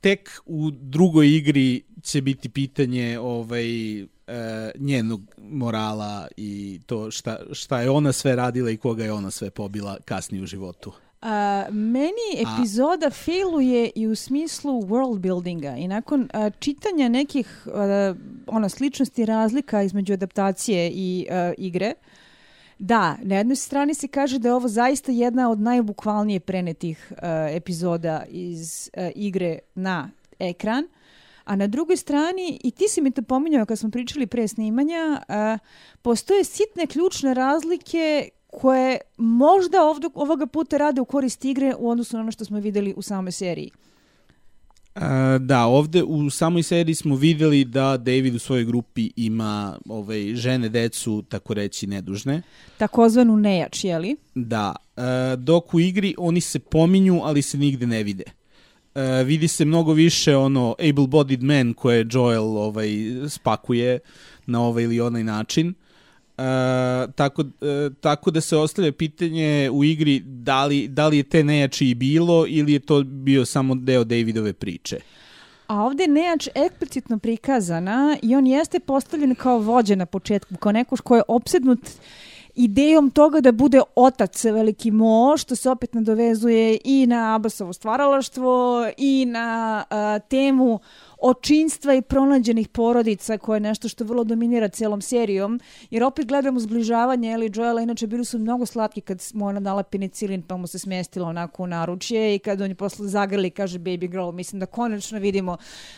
[0.00, 4.08] tek u drugoj igri će biti pitanje ovaj uh,
[4.78, 9.50] njenog morala i to šta, šta je ona sve radila i koga je ona sve
[9.50, 10.92] pobila kasnije u životu.
[11.22, 13.10] A, meni epizoda a...
[13.10, 18.14] failuje i u smislu world buildinga i nakon a, čitanja nekih a,
[18.46, 21.94] ono, sličnosti razlika između adaptacije i a, igre,
[22.78, 27.18] Da, na jednoj strani se kaže da je ovo zaista jedna od najbukvalnije prenetih uh,
[27.50, 30.84] epizoda iz uh, igre na ekran.
[31.48, 35.20] A na drugoj strani, i ti si mi to pominjao kad smo pričali pre snimanja,
[35.28, 35.58] uh,
[36.02, 42.16] postoje sitne ključne razlike koje možda ovdje, ovoga puta rade u korist igre u odnosu
[42.16, 43.70] na ono što smo videli u samoj seriji.
[44.96, 45.02] Uh,
[45.40, 50.68] da, ovde u samoj seriji smo videli da David u svojoj grupi ima ovaj, žene,
[50.68, 52.42] decu, tako reći, nedužne.
[52.78, 54.16] Takozvanu nejač, jeli?
[54.34, 55.02] Da, uh,
[55.38, 58.37] dok u igri oni se pominju, ali se nigde ne vide.
[58.98, 62.88] Uh, vidi se mnogo više ono able-bodied man koje Joel ovaj,
[63.28, 63.98] spakuje
[64.46, 65.68] na ovaj ili onaj način.
[65.68, 66.44] Uh,
[67.14, 71.44] tako, uh, tako da se ostavlja pitanje u igri da li, da li je te
[71.44, 74.98] nejači i bilo ili je to bio samo deo Davidove priče.
[75.66, 80.72] A ovde je nejač eksplicitno prikazana i on jeste postavljen kao vođa na početku, kao
[80.72, 81.80] neko ko je opsednut
[82.58, 88.86] idejom toga da bude otac veliki mo, što se opet nadovezuje i na Abasovo stvaralaštvo
[88.96, 90.80] i na uh, temu
[91.18, 96.60] očinstva i pronađenih porodica koje je nešto što vrlo dominira celom serijom, jer opet gledamo
[96.60, 100.66] zbližavanje Eli Joela, inače bili su mnogo slatki kad smo ona dala penicilin pa mu
[100.66, 104.60] se smestila onako u naručje i kad on je posle zagrli kaže baby girl, mislim
[104.60, 105.56] da konačno vidimo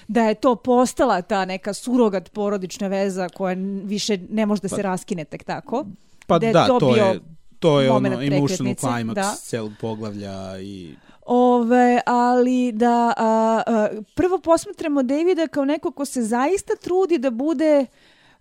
[0.08, 4.76] da je to postala ta neka surogat porodična veza koja više ne može da se
[4.76, 5.84] pa, raskine tek tako.
[6.30, 7.20] Pa da, da to, je
[7.58, 9.34] to je ono emotional climax da.
[9.38, 10.94] celog poglavlja i
[11.26, 17.30] Ove, ali da a, a, prvo posmatramo Davida kao neko ko se zaista trudi da
[17.30, 17.86] bude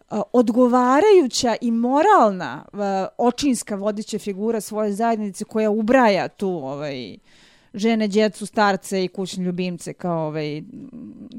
[0.09, 7.17] a, odgovarajuća i moralna a, očinska vodića figura svoje zajednice koja ubraja tu ovaj,
[7.73, 10.61] žene, djecu, starce i kućne ljubimce kao ovaj,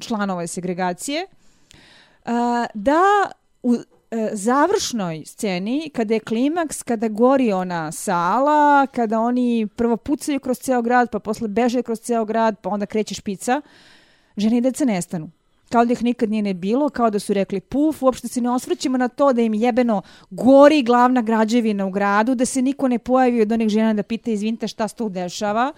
[0.01, 1.27] članove segregacije.
[2.25, 3.31] A, da
[3.63, 3.77] u,
[4.33, 10.83] završnoj sceni, kada je klimaks, kada gori ona sala, kada oni prvo pucaju kroz ceo
[10.83, 13.61] grad, pa posle beže kroz ceo grad, pa onda kreće špica,
[14.37, 15.31] žene i deca nestanu.
[15.69, 18.51] Kao da ih nikad nije ne bilo, kao da su rekli puf, uopšte se ne
[18.51, 22.99] osvrćemo na to da im jebeno gori glavna građevina u gradu, da se niko ne
[22.99, 25.73] pojavi od onih žena da pita izvinite šta se tu dešava,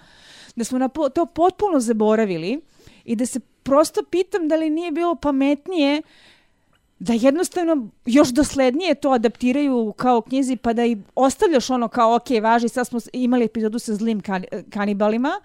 [0.55, 2.61] da smo na to potpuno zaboravili
[3.05, 6.32] i da se prosto pitam da li nije bilo pametnije uh,
[7.03, 12.27] da jednostavno još doslednije to adaptiraju kao knjizi pa da i ostavljaš ono kao ok,
[12.41, 15.41] važi, sad smo imali epizodu sa zlim kan kanibalima,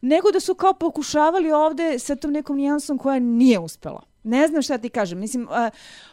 [0.00, 4.02] nego da su kao pokušavali ovde sa tom nekom nijansom koja nije uspela.
[4.22, 5.50] Ne znam šta ti kažem, mislim, uh,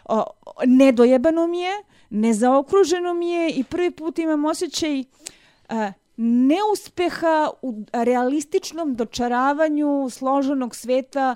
[0.09, 0.23] uh,
[0.65, 1.73] nedojebano mi je,
[2.09, 5.75] nezaokruženo mi je i prvi put imam osjećaj uh,
[6.17, 11.35] neuspeha u realističnom dočaravanju složenog sveta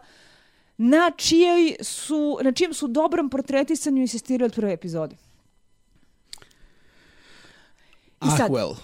[0.84, 5.16] na, čijoj su, na čijem su dobrom portretisanju insistirali od prve epizode.
[8.26, 8.76] I sad, ah, well.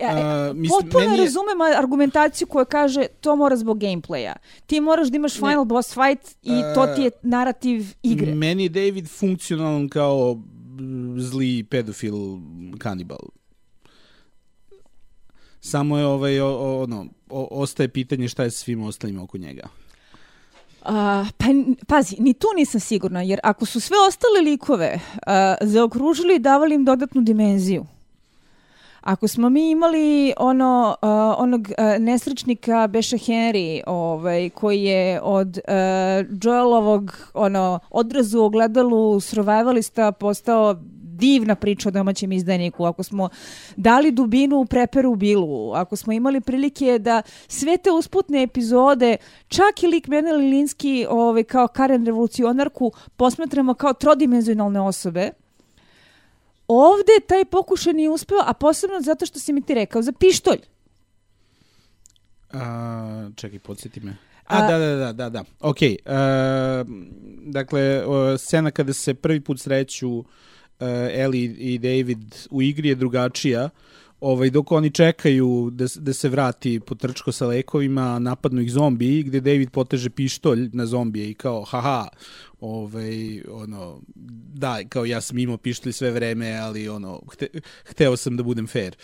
[0.00, 1.24] Uh, mislim, potpuno meni je...
[1.24, 4.32] razumem argumentaciju koja kaže to mora zbog gameplaya.
[4.66, 5.64] Ti moraš da imaš final ne.
[5.64, 8.34] boss fight i uh, to ti je narativ igre.
[8.34, 10.38] Meni je David funkcionalan kao
[11.18, 12.14] zli pedofil
[12.78, 13.18] kanibal.
[15.60, 19.68] Samo je ovaj, o, ono, o, ostaje pitanje šta je svim ostalim oko njega.
[20.88, 20.94] Uh,
[21.36, 21.46] pa,
[21.86, 26.74] pazi, ni tu nisam sigurna, jer ako su sve ostale likove uh, zaokružili i davali
[26.74, 27.86] im dodatnu dimenziju,
[29.00, 35.58] Ako smo mi imali ono uh, onog uh, nesrećnika Beša Henry, ovaj koji je od
[35.58, 40.76] uh, Joelovog ono odrazu ogledalu survivalista postao
[41.18, 43.28] divna priča o domaćem izdajniku, ako smo
[43.76, 49.16] dali dubinu u preperu bilu, ako smo imali prilike da sve te usputne epizode,
[49.48, 55.30] čak i lik Mene Lilinski ovaj, kao Karen revolucionarku posmatramo kao trodimenzionalne osobe,
[56.68, 60.58] ovde taj pokušaj nije uspeo, a posebno zato što si mi ti rekao za pištolj.
[62.52, 64.16] A, čekaj, podsjeti me.
[64.46, 65.44] A, a, da, da, da, da, da.
[65.60, 65.76] Ok.
[65.82, 65.88] Uh,
[67.46, 70.24] dakle, uh, scena kada se prvi put sreću uh,
[71.12, 73.70] Ellie i David u igri je drugačija.
[74.20, 79.40] Ovaj, dok oni čekaju da, da se vrati potrčko sa lekovima, napadnu ih zombiji, gde
[79.40, 82.08] David poteže pištolj na zombije i kao, haha,
[82.60, 84.00] ovaj, ono,
[84.54, 87.46] da, kao ja sam imao pištolj sve vreme, ali ono, hte,
[87.84, 88.96] hteo sam da budem fair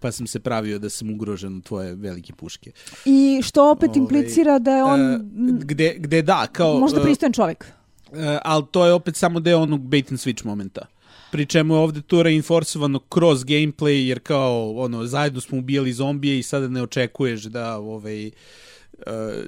[0.00, 2.72] pa sam se pravio da sam ugrožen u tvoje velike puške.
[3.04, 5.14] I što opet Ove, ovaj, implicira da je on...
[5.14, 5.20] Uh,
[5.58, 6.78] gde, gde da, kao...
[6.78, 7.64] Možda pristojan čovjek.
[8.10, 10.86] Uh, ali to je opet samo deo onog bait and switch momenta
[11.30, 16.38] pri čemu je ovde to reinforcovano kroz gameplay, jer kao, ono, zajedno smo ubijali zombije
[16.38, 18.32] i sada ne očekuješ da ovaj, uh,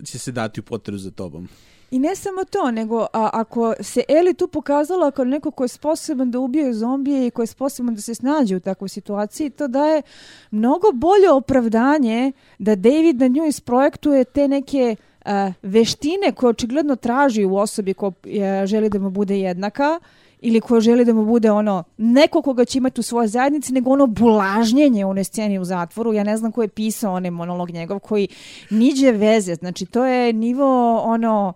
[0.04, 1.48] će se dati u potrebu za tobom.
[1.90, 5.68] I ne samo to, nego a, ako se Eli tu pokazala kao neko ko je
[5.68, 9.68] sposoban da ubije zombije i ko je sposoban da se snađe u takvoj situaciji, to
[9.68, 10.02] daje
[10.50, 17.44] mnogo bolje opravdanje da David na nju isprojektuje te neke a, veštine koje očigledno traži
[17.44, 20.00] u osobi ko je, želi da mu bude jednaka
[20.42, 23.90] ili ko želi da mu bude ono neko koga će imati u svojoj zajednici, nego
[23.90, 26.12] ono bulažnjenje u onoj sceni u zatvoru.
[26.12, 28.28] Ja ne znam ko je pisao onaj monolog njegov koji
[28.70, 29.54] niđe veze.
[29.54, 31.52] Znači to je nivo ono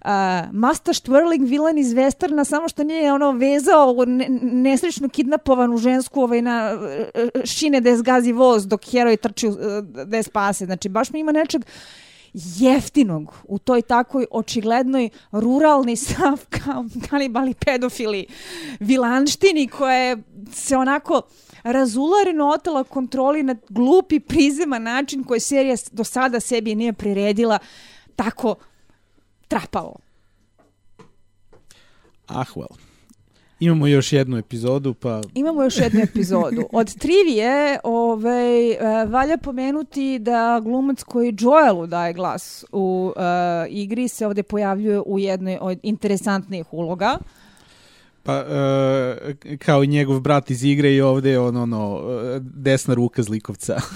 [0.00, 0.08] uh,
[0.52, 6.42] mastaš twirling villain iz westerna, samo što nije ono vezao ne, nesrećno kidnapovanu žensku ovaj,
[6.42, 6.78] na
[7.44, 9.56] šine da je zgazi voz dok heroj trči uh,
[10.04, 10.64] da je spase.
[10.64, 11.64] Znači baš mi ima nečeg
[12.36, 18.26] jeftinog u toj takoj očiglednoj ruralni stav kao kanibali pedofili
[18.80, 20.16] vilanštini koja je
[20.52, 21.22] se onako
[21.62, 27.58] razulareno otela kontroli na glupi prizema način koji serija do sada sebi nije priredila
[28.16, 28.54] tako
[29.48, 29.96] trapavo.
[32.26, 32.85] Ah, well.
[33.60, 35.20] Imamo još jednu epizodu, pa...
[35.34, 36.68] Imamo još jednu epizodu.
[36.72, 43.22] Od trivije ovaj, uh, valja pomenuti da glumac koji Joelu daje glas u uh,
[43.68, 47.18] igri se ovde pojavljuje u jednoj od interesantnijih uloga.
[48.22, 52.02] Pa, uh, kao i njegov brat iz igre i ovde on, ono,
[52.40, 53.80] desna ruka zlikovca.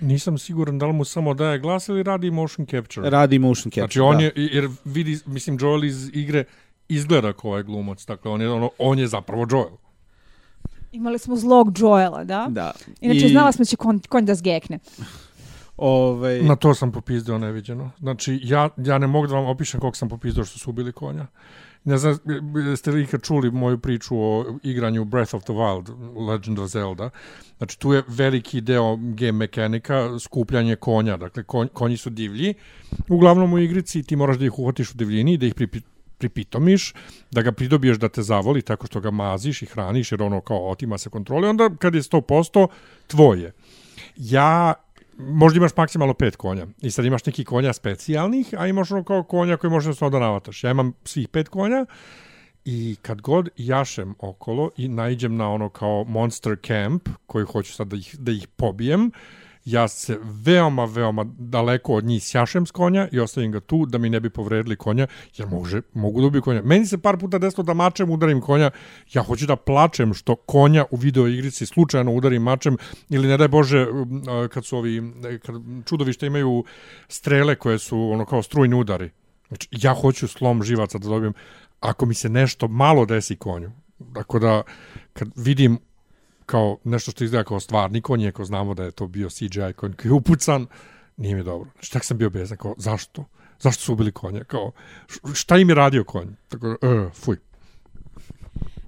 [0.00, 3.10] Nisam siguran da li mu samo daje glas ili radi motion capture.
[3.10, 4.24] Radi motion capture, Znači on da.
[4.24, 6.44] je, jer vidi, mislim, Joel iz igre
[6.94, 9.76] izgleda kao ovaj glumac, dakle on je, ono, on je zapravo Joel.
[10.92, 12.46] Imali smo zlog Joela, da?
[12.50, 12.72] Da.
[13.00, 13.28] Inače, I...
[13.28, 14.78] znala smo da će konj, konj da zgekne.
[15.76, 16.42] Ovaj...
[16.42, 17.90] Na to sam popizdeo neviđeno.
[17.98, 21.26] Znači, ja, ja ne mogu da vam opišem koliko sam popizdeo što su ubili konja.
[21.84, 22.18] Ne znam,
[22.76, 25.88] ste li ikad čuli moju priču o igranju Breath of the Wild,
[26.28, 27.10] Legend of Zelda.
[27.58, 31.16] Znači, tu je veliki deo game mehanika, skupljanje konja.
[31.16, 32.54] Dakle, konj, konji su divlji.
[33.08, 35.80] Uglavnom u igrici ti moraš da ih uhvatiš u divljini, da ih pripi,
[36.22, 36.94] pripitomiš,
[37.30, 40.70] da ga pridobiješ da te zavoli tako što ga maziš i hraniš, jer ono kao
[40.70, 42.66] otima se kontrole, onda kad je 100%
[43.06, 43.52] tvoje.
[44.16, 44.74] Ja
[45.18, 49.22] možda imaš maksimalno pet konja i sad imaš neki konja specijalnih, a imaš ono kao
[49.22, 50.64] konja koji možeš da navataš.
[50.64, 51.86] Ja imam svih pet konja
[52.64, 57.88] i kad god jašem okolo i najđem na ono kao monster camp koji hoću sad
[57.88, 59.10] da ih, da ih pobijem,
[59.64, 63.98] ja se veoma, veoma daleko od njih sjašem s konja i ostavim ga tu da
[63.98, 65.06] mi ne bi povredili konja,
[65.36, 66.62] jer može, mogu da ubiju konja.
[66.62, 68.70] Meni se par puta desilo da mačem udarim konja,
[69.12, 72.76] ja hoću da plačem što konja u video igrici slučajno udarim mačem
[73.08, 73.86] ili ne daj Bože
[74.50, 75.02] kad su ovi,
[75.46, 75.54] kad
[75.86, 76.64] čudovište imaju
[77.08, 79.10] strele koje su ono kao strujni udari.
[79.48, 81.32] Znači, ja hoću slom živaca da dobijem
[81.80, 83.70] ako mi se nešto malo desi konju.
[84.14, 84.62] Tako da,
[85.12, 85.78] kad vidim
[86.46, 89.92] kao nešto što izgleda kao stvarni konj, ako znamo da je to bio CGI konj
[89.92, 90.66] koji je upucan,
[91.16, 91.70] nije mi dobro.
[91.72, 93.24] Znači, tako sam bio bezan, kao, zašto?
[93.60, 94.44] Zašto su ubili konja?
[94.44, 94.70] Kao,
[95.34, 96.28] šta im je radio konj?
[96.48, 97.36] Tako da, uh, fuj.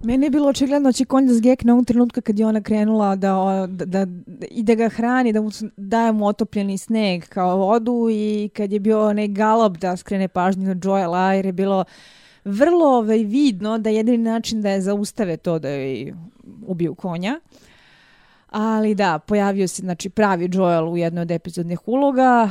[0.05, 3.17] Meni je bilo očigledno da će konj da zgekne u trenutku kad je ona krenula
[3.17, 4.07] da, da, da,
[4.51, 8.81] i da ga hrani, da mu daje mu otopljeni sneg kao vodu i kad je
[8.81, 11.85] bio onaj galop da skrene pažnju na Joela jer je bilo
[12.45, 16.15] vrlo ovaj, vidno da jedini način da je zaustave to da je
[16.67, 17.41] ubiju konja.
[18.51, 22.51] Ali da, pojavio se znači, pravi Joel u jednoj od epizodnih uloga.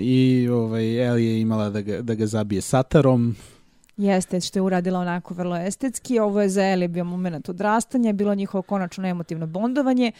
[0.00, 3.36] I ovaj, Ellie je imala da ga, da ga zabije satarom.
[3.96, 6.18] Jeste, što je uradila onako vrlo estetski.
[6.18, 10.12] Ovo je za Ellie bio moment odrastanja, bilo njihovo konačno emotivno bondovanje.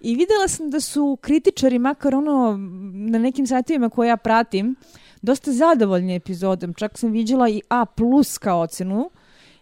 [0.00, 2.56] I videla sam da su kritičari, makar ono
[2.92, 4.76] na nekim sajtovima koje ja pratim,
[5.22, 6.74] dosta zadovoljni epizodom.
[6.74, 9.10] Čak sam viđala i A plus kao ocenu,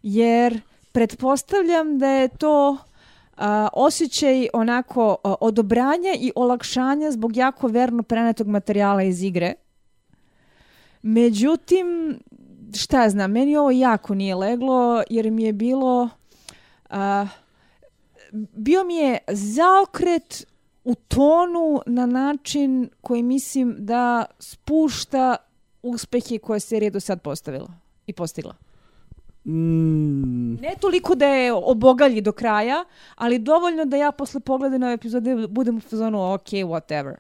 [0.02, 0.60] jer
[0.92, 2.76] pretpostavljam da je to
[3.36, 9.54] a, osjećaj onako a, odobranja i olakšanja zbog jako verno prenetog materijala iz igre.
[11.02, 12.18] Međutim,
[12.74, 16.08] šta ja znam, meni ovo jako nije leglo jer mi je bilo...
[16.90, 17.26] A,
[18.52, 20.46] bio mi je zaokret
[20.84, 25.36] u tonu na način koji mislim da spušta
[25.82, 27.72] uspehe koje serija do sad postavila
[28.06, 28.54] i postigla.
[29.44, 30.54] Mm.
[30.54, 35.46] Ne toliko da je obogalji do kraja, ali dovoljno da ja posle pogleda na epizode
[35.48, 37.14] budem u fazonu ok, whatever.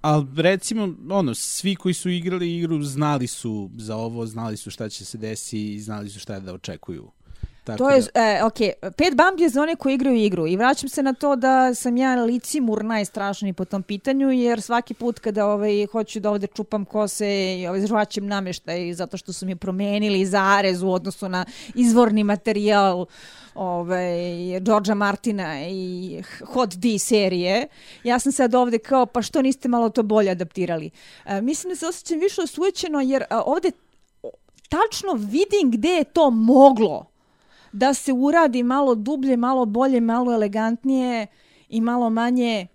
[0.00, 4.88] Ali recimo, ono, svi koji su igrali igru znali su za ovo, znali su šta
[4.88, 7.10] će se desi i znali su šta da očekuju.
[7.66, 8.58] Tako To je, da, e, ok,
[8.96, 11.96] pet bambi je za one koji igraju igru i vraćam se na to da sam
[11.96, 16.84] ja licimur najstrašniji po tom pitanju, jer svaki put kada ovaj, hoću da ovde čupam
[16.84, 21.44] kose i ovaj, žvaćem nameštaj zato što su mi promenili zarez u odnosu na
[21.74, 23.06] izvorni materijal
[23.54, 27.68] ovaj, Georgia Martina i Hot D serije,
[28.04, 30.90] ja sam sad ovde kao, pa što niste malo to bolje adaptirali?
[31.24, 33.70] E, mislim da se osjećam više osujećeno jer a, ovde
[34.68, 37.15] tačno vidim gde je to moglo
[37.76, 41.26] da se uradi malo dublje, malo bolje, malo elegantnije
[41.68, 42.66] i malo manje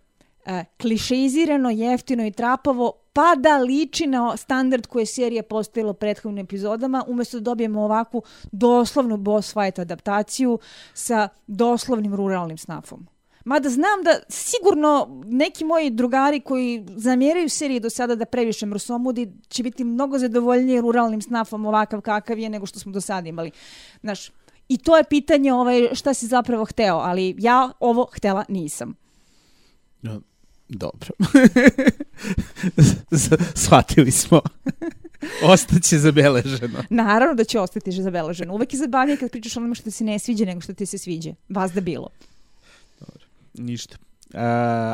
[0.45, 5.93] e, klišeizirano, jeftino i trapavo, pa da liči na standard koje je serija postavila u
[5.93, 8.21] prethodnim epizodama, umesto da dobijemo ovakvu
[8.51, 10.59] doslovnu boss fight adaptaciju
[10.93, 13.07] sa doslovnim ruralnim snafom.
[13.45, 19.31] Mada znam da sigurno neki moji drugari koji zamjeraju seriji do sada da previše mrsomudi
[19.47, 23.51] će biti mnogo zadovoljniji ruralnim snafom ovakav kakav je nego što smo do sada imali.
[24.01, 24.31] Znaš,
[24.71, 28.95] I to je pitanje ovaj, šta si zapravo hteo, ali ja ovo htela nisam.
[30.01, 30.21] no,
[30.69, 31.09] dobro.
[33.63, 34.41] Shvatili smo.
[35.43, 36.83] Ostaće zabeleženo.
[36.89, 38.53] Naravno da će ostati že zabeleženo.
[38.53, 40.97] Uvek je zabavnije kad pričaš onome što ti se ne sviđa nego što ti se
[40.97, 41.33] sviđa.
[41.49, 42.09] Vas da bilo.
[43.53, 43.97] Ništa.
[44.33, 44.39] Uh,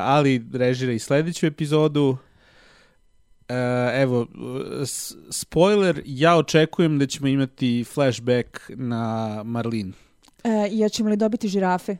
[0.01, 2.17] ali režira i sledeću epizodu.
[3.49, 3.55] Uh,
[3.93, 4.27] evo,
[5.29, 9.03] spoiler, ja očekujem da ćemo imati flashback na
[9.43, 9.93] Marlin.
[10.43, 11.97] E, ja ćemo li dobiti žirafe?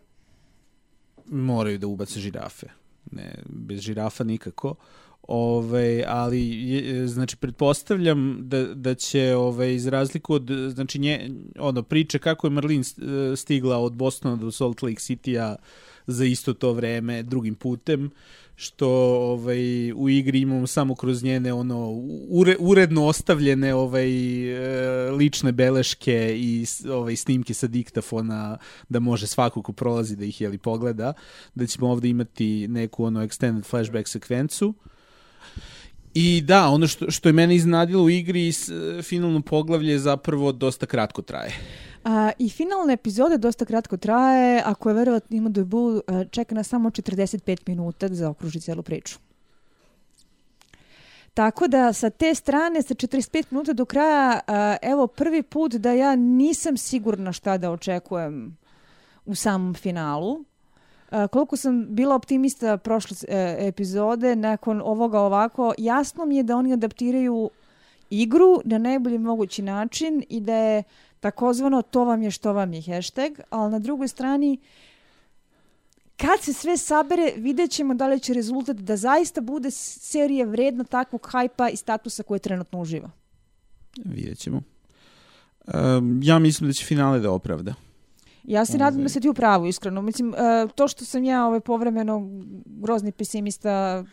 [1.25, 2.67] Moraju da ubace žirafe.
[3.11, 4.75] Ne, bez žirafa nikako.
[5.23, 11.29] Ove, ali je, znači pretpostavljam da, da će ove, iz razliku od znači nje,
[11.59, 12.95] ono priče kako je Marlin s-
[13.35, 15.55] stigla od Bostona do Salt Lake City-a
[16.07, 18.09] za isto to vreme drugim putem
[18.59, 18.89] što
[19.31, 21.89] ovaj u igri imamo samo kroz njene ono
[22.29, 24.09] ure, uredno ostavljene ovaj
[25.07, 28.57] e, lične beleške i ovaj snimke sa diktafona
[28.89, 31.13] da može svako ko prolazi da ih je li pogleda
[31.55, 34.73] da ćemo ovde imati neku ono extended flashback sekvencu
[36.13, 38.69] I da, ono što, što je mene iznadilo u igri, s,
[39.03, 41.53] finalno poglavlje zapravo dosta kratko traje.
[42.07, 46.01] A, I finalna epizoda dosta kratko traje, ako je verovatno ima debu,
[46.31, 49.19] čeka nas samo 45 minuta da zaokruži celu priču.
[51.33, 54.39] Tako da sa te strane, sa 45 minuta do kraja,
[54.81, 58.57] evo prvi put da ja nisam sigurna šta da očekujem
[59.25, 60.43] u samom finalu.
[61.09, 66.57] A, koliko sam bila optimista prošle e, epizode, nakon ovoga ovako, jasno mi je da
[66.57, 67.49] oni adaptiraju
[68.09, 70.83] igru na najbolji mogući način i da je
[71.27, 74.57] takozvano to vam je što vam je hashtag, ali na drugoj strani
[76.17, 80.83] kad se sve sabere, vidjet ćemo da li će rezultat da zaista bude serija vredna
[80.83, 83.11] takvog hajpa i statusa koje trenutno uživa.
[84.05, 84.61] Vidjet ćemo.
[85.73, 87.73] Um, ja mislim da će finale da opravda.
[88.43, 89.09] Ja se nadam da Ovaj.
[89.09, 90.01] se ti u pravu, iskreno.
[90.01, 92.21] Mislim, e, to što sam ja ovaj, povremeno
[92.65, 94.03] grozni pesimista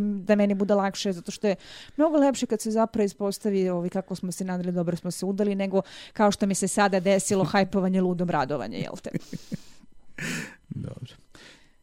[0.00, 1.56] da meni bude lakše, zato što je
[1.96, 5.54] mnogo lepše kad se zapravo ispostavi ovaj, kako smo se nadali, dobro smo se udali,
[5.54, 9.10] nego kao što mi se sada desilo, hajpovanje, ludom radovanje, jel te?
[10.68, 11.17] Dobro.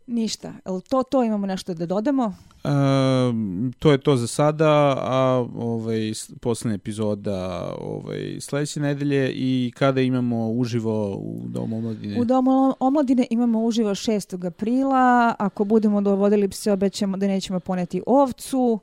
[0.08, 0.54] Ništa.
[0.66, 2.34] Jel to, to imamo nešto da dodamo?
[2.64, 10.02] Um, to je to za sada, a ovaj, poslednja epizoda ovaj, sledeće nedelje i kada
[10.02, 12.22] imamo uživo u Domu omladine.
[12.22, 14.48] U Domu omladine imamo uživo 6.
[14.48, 15.36] aprila.
[15.40, 18.80] Ako budemo dovodili pse, obećamo da nećemo poneti ovcu.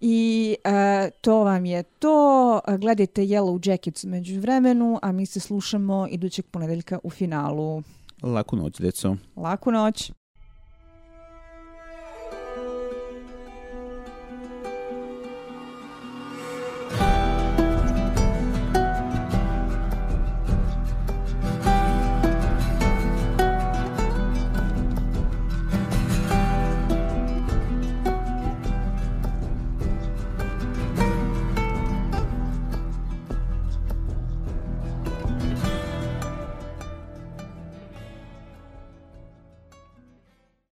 [0.00, 2.60] I e, to vam je to.
[2.78, 7.82] Gledajte Yellow Jackets među vremenu, a mi se slušamo idućeg ponedeljka u finalu.
[8.22, 9.16] Laku noć, deco.
[9.36, 10.12] Laku noć.